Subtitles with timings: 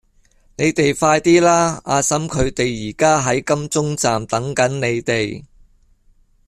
[0.57, 1.79] 你哋快啲啦!
[1.85, 5.45] 阿嬸佢哋而家喺金鐘站等緊你哋